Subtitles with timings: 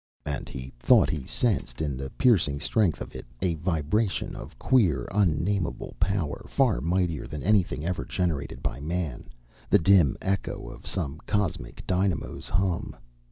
[0.25, 5.07] And he thought he sensed in the piercing strength of it a vibration of queer,
[5.11, 9.29] unnamable power far mightier than anything ever generated by man,
[9.69, 12.95] the dim echo of some cosmic dynamo's hum.